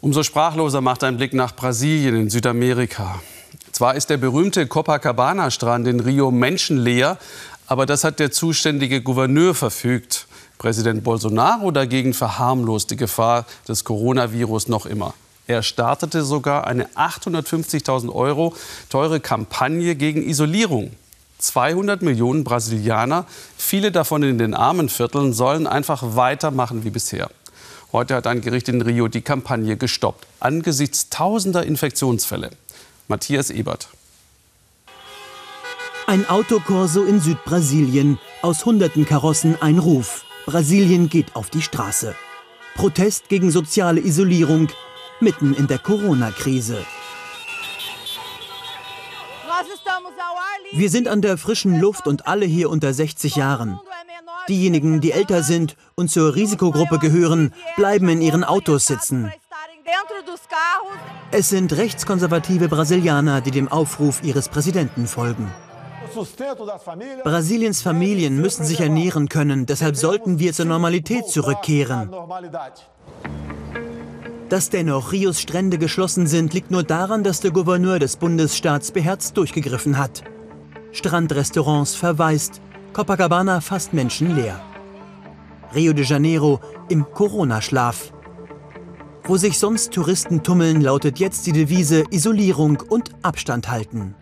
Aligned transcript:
Umso 0.00 0.22
sprachloser 0.22 0.80
macht 0.80 1.02
ein 1.02 1.16
Blick 1.16 1.34
nach 1.34 1.56
Brasilien 1.56 2.14
in 2.14 2.30
Südamerika. 2.30 3.20
Zwar 3.72 3.96
ist 3.96 4.10
der 4.10 4.16
berühmte 4.16 4.68
Copacabana-Strand 4.68 5.88
in 5.88 5.98
Rio 5.98 6.30
menschenleer, 6.30 7.18
aber 7.66 7.84
das 7.84 8.04
hat 8.04 8.20
der 8.20 8.30
zuständige 8.30 9.02
Gouverneur 9.02 9.56
verfügt. 9.56 10.28
Präsident 10.56 11.02
Bolsonaro 11.02 11.72
dagegen 11.72 12.14
verharmlost 12.14 12.92
die 12.92 12.96
Gefahr 12.96 13.44
des 13.66 13.82
Coronavirus 13.82 14.68
noch 14.68 14.86
immer. 14.86 15.14
Er 15.48 15.64
startete 15.64 16.22
sogar 16.22 16.68
eine 16.68 16.86
850.000 16.90 18.14
Euro 18.14 18.54
teure 18.90 19.18
Kampagne 19.18 19.96
gegen 19.96 20.22
Isolierung. 20.22 20.92
200 21.38 22.02
Millionen 22.02 22.44
Brasilianer, 22.44 23.26
viele 23.56 23.90
davon 23.90 24.22
in 24.22 24.38
den 24.38 24.54
armen 24.54 24.88
Vierteln, 24.88 25.32
sollen 25.32 25.66
einfach 25.66 26.14
weitermachen 26.14 26.84
wie 26.84 26.90
bisher. 26.90 27.30
Heute 27.90 28.16
hat 28.16 28.26
ein 28.26 28.42
Gericht 28.42 28.68
in 28.68 28.82
Rio 28.82 29.08
die 29.08 29.22
Kampagne 29.22 29.78
gestoppt, 29.78 30.26
angesichts 30.40 31.08
tausender 31.08 31.64
Infektionsfälle. 31.64 32.50
Matthias 33.08 33.48
Ebert. 33.48 33.88
Ein 36.06 36.28
Autokorso 36.28 37.04
in 37.04 37.20
Südbrasilien, 37.20 38.18
aus 38.42 38.66
hunderten 38.66 39.06
Karossen 39.06 39.56
ein 39.62 39.78
Ruf. 39.78 40.26
Brasilien 40.44 41.08
geht 41.08 41.34
auf 41.34 41.48
die 41.48 41.62
Straße. 41.62 42.14
Protest 42.74 43.30
gegen 43.30 43.50
soziale 43.50 44.00
Isolierung 44.00 44.68
mitten 45.20 45.54
in 45.54 45.66
der 45.66 45.78
Corona-Krise. 45.78 46.84
Wir 50.72 50.90
sind 50.90 51.08
an 51.08 51.22
der 51.22 51.38
frischen 51.38 51.80
Luft 51.80 52.06
und 52.06 52.26
alle 52.26 52.44
hier 52.44 52.68
unter 52.68 52.92
60 52.92 53.36
Jahren. 53.36 53.80
Diejenigen, 54.48 55.00
die 55.00 55.12
älter 55.12 55.42
sind 55.42 55.76
und 55.94 56.10
zur 56.10 56.34
Risikogruppe 56.34 56.98
gehören, 56.98 57.52
bleiben 57.76 58.08
in 58.08 58.22
ihren 58.22 58.44
Autos 58.44 58.86
sitzen. 58.86 59.30
Es 61.30 61.50
sind 61.50 61.76
rechtskonservative 61.76 62.68
Brasilianer, 62.68 63.42
die 63.42 63.50
dem 63.50 63.68
Aufruf 63.68 64.22
ihres 64.22 64.48
Präsidenten 64.48 65.06
folgen. 65.06 65.50
Brasiliens 67.22 67.82
Familien 67.82 68.40
müssen 68.40 68.64
sich 68.64 68.80
ernähren 68.80 69.28
können, 69.28 69.66
deshalb 69.66 69.96
sollten 69.96 70.38
wir 70.38 70.52
zur 70.54 70.64
Normalität 70.64 71.26
zurückkehren. 71.26 72.10
Dass 74.48 74.70
dennoch 74.70 75.12
Rios 75.12 75.40
Strände 75.42 75.76
geschlossen 75.76 76.26
sind, 76.26 76.54
liegt 76.54 76.70
nur 76.70 76.82
daran, 76.82 77.22
dass 77.22 77.40
der 77.40 77.50
Gouverneur 77.50 77.98
des 77.98 78.16
Bundesstaats 78.16 78.90
beherzt 78.92 79.36
durchgegriffen 79.36 79.98
hat. 79.98 80.22
Strandrestaurants 80.92 81.94
verwaist, 81.94 82.62
Copacabana 82.92 83.60
fast 83.60 83.92
menschenleer. 83.92 84.60
Rio 85.74 85.92
de 85.92 86.04
Janeiro 86.04 86.60
im 86.88 87.04
Corona-Schlaf. 87.04 88.12
Wo 89.24 89.36
sich 89.36 89.58
sonst 89.58 89.92
Touristen 89.92 90.42
tummeln, 90.42 90.80
lautet 90.80 91.18
jetzt 91.18 91.46
die 91.46 91.52
Devise 91.52 92.04
Isolierung 92.10 92.82
und 92.88 93.10
Abstand 93.22 93.68
halten. 93.68 94.14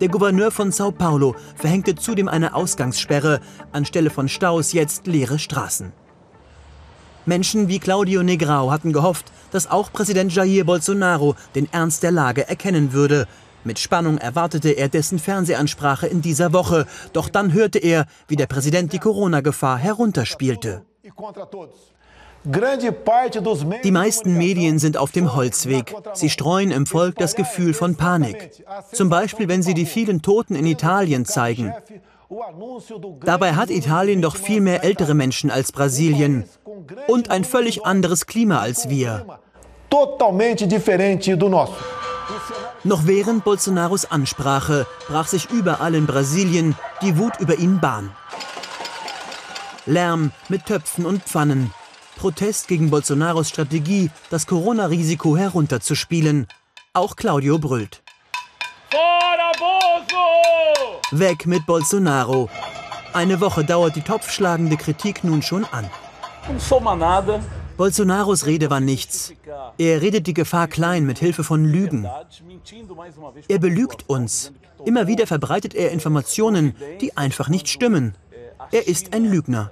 Der 0.00 0.08
Gouverneur 0.08 0.50
von 0.50 0.70
Sao 0.70 0.92
Paulo 0.92 1.34
verhängte 1.56 1.94
zudem 1.94 2.28
eine 2.28 2.54
Ausgangssperre, 2.54 3.40
anstelle 3.72 4.10
von 4.10 4.28
Staus 4.28 4.72
jetzt 4.72 5.06
leere 5.06 5.38
Straßen. 5.38 5.92
Menschen 7.26 7.68
wie 7.68 7.78
Claudio 7.78 8.22
Negrao 8.22 8.70
hatten 8.70 8.92
gehofft, 8.92 9.32
dass 9.50 9.70
auch 9.70 9.92
Präsident 9.92 10.34
Jair 10.34 10.64
Bolsonaro 10.64 11.34
den 11.54 11.72
Ernst 11.72 12.02
der 12.02 12.12
Lage 12.12 12.48
erkennen 12.48 12.92
würde. 12.92 13.26
Mit 13.64 13.78
Spannung 13.78 14.18
erwartete 14.18 14.70
er 14.70 14.88
dessen 14.88 15.18
Fernsehansprache 15.18 16.06
in 16.06 16.20
dieser 16.20 16.52
Woche. 16.52 16.86
Doch 17.12 17.28
dann 17.28 17.52
hörte 17.52 17.78
er, 17.78 18.06
wie 18.28 18.36
der 18.36 18.46
Präsident 18.46 18.92
die 18.92 18.98
Corona-Gefahr 18.98 19.78
herunterspielte. 19.78 20.82
Die 22.44 23.90
meisten 23.92 24.36
Medien 24.36 24.78
sind 24.80 24.96
auf 24.96 25.12
dem 25.12 25.34
Holzweg. 25.36 25.94
Sie 26.14 26.28
streuen 26.28 26.72
im 26.72 26.86
Volk 26.86 27.16
das 27.16 27.36
Gefühl 27.36 27.72
von 27.72 27.94
Panik. 27.94 28.64
Zum 28.92 29.08
Beispiel, 29.08 29.46
wenn 29.46 29.62
sie 29.62 29.74
die 29.74 29.86
vielen 29.86 30.22
Toten 30.22 30.56
in 30.56 30.66
Italien 30.66 31.24
zeigen. 31.24 31.72
Dabei 33.24 33.52
hat 33.54 33.70
Italien 33.70 34.22
doch 34.22 34.36
viel 34.36 34.60
mehr 34.60 34.82
ältere 34.82 35.14
Menschen 35.14 35.50
als 35.50 35.70
Brasilien 35.70 36.44
und 37.06 37.30
ein 37.30 37.44
völlig 37.44 37.84
anderes 37.84 38.26
Klima 38.26 38.58
als 38.58 38.88
wir. 38.88 39.26
Noch 42.84 43.06
während 43.06 43.44
Bolsonaros 43.44 44.06
Ansprache 44.06 44.86
brach 45.06 45.28
sich 45.28 45.50
überall 45.50 45.94
in 45.94 46.06
Brasilien 46.06 46.74
die 47.00 47.16
Wut 47.16 47.38
über 47.38 47.56
ihn 47.56 47.78
Bahn. 47.80 48.10
Lärm 49.86 50.32
mit 50.48 50.66
Töpfen 50.66 51.06
und 51.06 51.22
Pfannen. 51.22 51.72
Protest 52.16 52.66
gegen 52.68 52.90
Bolsonaros 52.90 53.48
Strategie, 53.48 54.10
das 54.30 54.46
Corona-Risiko 54.46 55.36
herunterzuspielen. 55.36 56.48
Auch 56.92 57.14
Claudio 57.16 57.58
brüllt. 57.58 58.02
Weg 61.12 61.46
mit 61.46 61.66
Bolsonaro. 61.66 62.48
Eine 63.12 63.40
Woche 63.40 63.64
dauert 63.64 63.94
die 63.94 64.02
topfschlagende 64.02 64.76
Kritik 64.76 65.22
nun 65.24 65.42
schon 65.42 65.64
an. 65.66 65.88
Bolsonaros 67.76 68.46
Rede 68.46 68.70
war 68.70 68.80
nichts. 68.80 69.32
Er 69.78 70.02
redet 70.02 70.26
die 70.26 70.34
Gefahr 70.34 70.68
klein 70.68 71.04
mit 71.04 71.18
Hilfe 71.18 71.44
von 71.44 71.64
Lügen. 71.64 72.08
Er 73.48 73.58
belügt 73.58 74.08
uns. 74.08 74.52
Immer 74.84 75.06
wieder 75.06 75.26
verbreitet 75.26 75.74
er 75.74 75.90
Informationen, 75.90 76.74
die 77.00 77.16
einfach 77.16 77.48
nicht 77.48 77.68
stimmen. 77.68 78.14
Er 78.70 78.86
ist 78.86 79.14
ein 79.14 79.24
Lügner. 79.24 79.70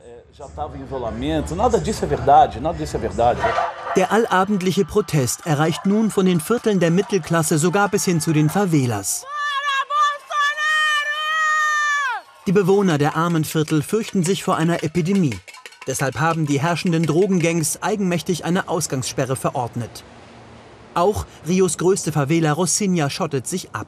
Der 3.97 4.13
allabendliche 4.13 4.85
Protest 4.85 5.47
erreicht 5.47 5.87
nun 5.87 6.11
von 6.11 6.27
den 6.27 6.41
Vierteln 6.41 6.81
der 6.81 6.91
Mittelklasse 6.91 7.59
sogar 7.59 7.89
bis 7.89 8.05
hin 8.05 8.21
zu 8.21 8.33
den 8.33 8.49
Favelas. 8.49 9.27
Die 12.47 12.53
Bewohner 12.53 12.99
der 12.99 13.17
armen 13.17 13.45
Viertel 13.45 13.83
fürchten 13.83 14.25
sich 14.25 14.43
vor 14.43 14.57
einer 14.57 14.83
Epidemie. 14.83 15.39
Deshalb 15.87 16.21
haben 16.21 16.47
die 16.47 16.61
herrschenden 16.61 17.05
Drogengangs 17.05 17.83
eigenmächtig 17.83 18.45
eine 18.45 18.69
Ausgangssperre 18.69 19.37
verordnet. 19.37 20.05
Auch 20.95 21.25
Rios 21.49 21.79
größte 21.79 22.13
Favela 22.13 22.53
Rocinha 22.53 23.09
schottet 23.09 23.47
sich 23.47 23.71
ab. 23.73 23.87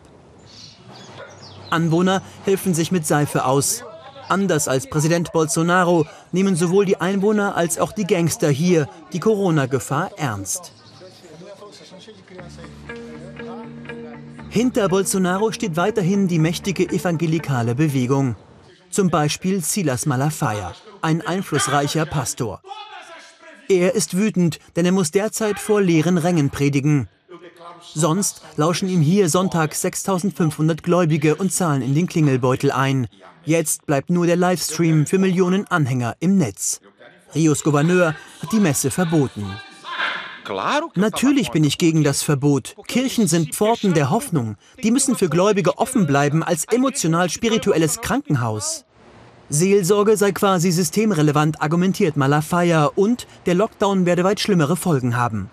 Anwohner 1.71 2.23
helfen 2.45 2.75
sich 2.75 2.93
mit 2.93 3.07
Seife 3.07 3.45
aus. 3.45 3.85
Anders 4.29 4.69
als 4.69 4.89
Präsident 4.89 5.33
Bolsonaro 5.33 6.07
nehmen 6.31 6.57
sowohl 6.57 6.87
die 6.87 7.01
Einwohner 7.01 7.57
als 7.57 7.79
auch 7.79 7.93
die 7.93 8.07
Gangster 8.07 8.49
hier 8.49 8.89
die 9.13 9.21
Corona-Gefahr 9.21 10.11
ernst. 10.17 10.73
Hinter 14.49 14.89
Bolsonaro 14.89 15.51
steht 15.53 15.77
weiterhin 15.77 16.29
die 16.29 16.39
mächtige 16.39 16.89
evangelikale 16.89 17.75
Bewegung. 17.75 18.37
Zum 18.91 19.09
Beispiel 19.09 19.63
Silas 19.63 20.05
Malafaia, 20.05 20.75
ein 21.03 21.21
einflussreicher 21.21 22.07
Pastor. 22.07 22.63
Er 23.69 23.95
ist 23.95 24.17
wütend, 24.17 24.59
denn 24.77 24.87
er 24.87 24.93
muss 24.93 25.11
derzeit 25.11 25.59
vor 25.59 25.81
leeren 25.81 26.19
Rängen 26.19 26.51
predigen. 26.51 27.09
Sonst 27.95 28.43
lauschen 28.57 28.89
ihm 28.89 29.01
hier 29.01 29.29
Sonntag 29.29 29.75
6500 29.75 30.83
Gläubige 30.83 31.37
und 31.37 31.53
zahlen 31.53 31.83
in 31.83 31.95
den 31.95 32.07
Klingelbeutel 32.07 32.71
ein. 32.71 33.09
Jetzt 33.45 33.87
bleibt 33.87 34.11
nur 34.11 34.27
der 34.27 34.37
Livestream 34.37 35.07
für 35.07 35.19
Millionen 35.19 35.67
Anhänger 35.67 36.17
im 36.21 36.37
Netz. 36.37 36.81
Rios 37.35 37.63
Gouverneur 37.63 38.15
hat 38.41 38.53
die 38.53 38.61
Messe 38.61 38.91
verboten. 38.91 39.47
Natürlich 40.95 41.51
bin 41.51 41.65
ich 41.65 41.79
gegen 41.79 42.05
das 42.05 42.23
Verbot. 42.23 42.77
Kirchen 42.89 43.27
sind 43.27 43.55
Pforten 43.55 43.95
der 43.95 44.11
Hoffnung. 44.11 44.57
Die 44.83 44.91
müssen 44.91 45.17
für 45.17 45.29
Gläubige 45.29 45.79
offen 45.79 46.07
bleiben 46.07 46.43
als 46.43 46.65
emotional-spirituelles 46.65 48.01
Krankenhaus. 48.01 48.85
Seelsorge 49.53 50.17
sei 50.17 50.33
quasi 50.33 50.71
systemrelevant, 50.71 51.61
argumentiert 51.61 52.17
Malafaya, 52.17 52.87
und 52.87 53.27
der 53.45 53.55
Lockdown 53.55 54.07
werde 54.07 54.25
weit 54.25 54.41
schlimmere 54.41 54.77
Folgen 54.77 55.15
haben. 55.15 55.51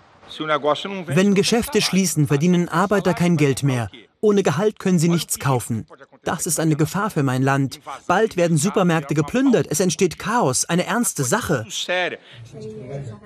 Wenn 1.06 1.34
Geschäfte 1.34 1.82
schließen, 1.82 2.26
verdienen 2.26 2.70
Arbeiter 2.70 3.12
kein 3.12 3.36
Geld 3.36 3.62
mehr. 3.62 3.90
Ohne 4.22 4.42
Gehalt 4.42 4.78
können 4.78 4.98
sie 4.98 5.08
nichts 5.08 5.38
kaufen. 5.38 5.86
Das 6.24 6.46
ist 6.46 6.60
eine 6.60 6.76
Gefahr 6.76 7.10
für 7.10 7.22
mein 7.22 7.42
Land. 7.42 7.80
Bald 8.06 8.38
werden 8.38 8.56
Supermärkte 8.56 9.14
geplündert. 9.14 9.66
Es 9.68 9.80
entsteht 9.80 10.18
Chaos. 10.18 10.64
Eine 10.64 10.86
ernste 10.86 11.24
Sache. 11.24 11.66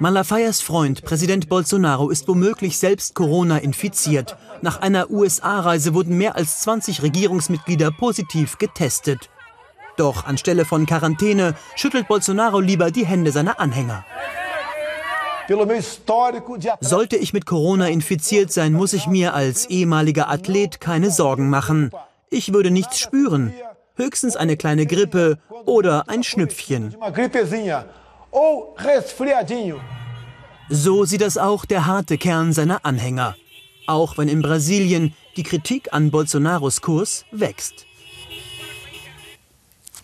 Malafayas 0.00 0.60
Freund, 0.60 1.04
Präsident 1.04 1.48
Bolsonaro, 1.48 2.10
ist 2.10 2.26
womöglich 2.26 2.78
selbst 2.78 3.14
Corona 3.14 3.58
infiziert. 3.58 4.36
Nach 4.60 4.80
einer 4.80 5.08
USA-Reise 5.10 5.94
wurden 5.94 6.18
mehr 6.18 6.34
als 6.34 6.60
20 6.60 7.02
Regierungsmitglieder 7.02 7.92
positiv 7.92 8.58
getestet. 8.58 9.30
Doch 9.96 10.24
anstelle 10.24 10.64
von 10.64 10.86
Quarantäne 10.86 11.54
schüttelt 11.76 12.08
Bolsonaro 12.08 12.60
lieber 12.60 12.90
die 12.90 13.06
Hände 13.06 13.30
seiner 13.32 13.60
Anhänger. 13.60 14.04
Sollte 16.80 17.16
ich 17.16 17.32
mit 17.32 17.46
Corona 17.46 17.88
infiziert 17.88 18.50
sein, 18.50 18.72
muss 18.72 18.92
ich 18.92 19.06
mir 19.06 19.34
als 19.34 19.66
ehemaliger 19.66 20.30
Athlet 20.30 20.80
keine 20.80 21.10
Sorgen 21.10 21.50
machen. 21.50 21.90
Ich 22.30 22.52
würde 22.52 22.70
nichts 22.70 22.98
spüren. 22.98 23.52
Höchstens 23.96 24.36
eine 24.36 24.56
kleine 24.56 24.86
Grippe 24.86 25.38
oder 25.66 26.08
ein 26.08 26.24
Schnüpfchen. 26.24 26.96
So 30.70 31.04
sieht 31.04 31.20
das 31.20 31.38
auch 31.38 31.64
der 31.66 31.86
harte 31.86 32.18
Kern 32.18 32.52
seiner 32.52 32.84
Anhänger. 32.84 33.36
Auch 33.86 34.16
wenn 34.16 34.28
in 34.28 34.40
Brasilien 34.40 35.14
die 35.36 35.42
Kritik 35.42 35.92
an 35.92 36.10
Bolsonaros 36.10 36.80
Kurs 36.80 37.26
wächst. 37.30 37.86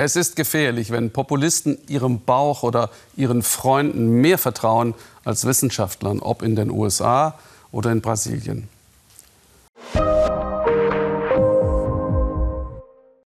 Es 0.03 0.17
ist 0.17 0.35
gefährlich, 0.35 0.91
wenn 0.91 1.11
Populisten 1.11 1.77
ihrem 1.87 2.21
Bauch 2.21 2.63
oder 2.63 2.89
ihren 3.17 3.43
Freunden 3.43 4.09
mehr 4.23 4.39
vertrauen 4.39 4.95
als 5.27 5.45
Wissenschaftlern, 5.45 6.21
ob 6.21 6.41
in 6.41 6.57
den 6.57 6.71
USA 6.71 7.39
oder 7.71 7.93
in 7.93 8.01
Brasilien. 8.01 8.67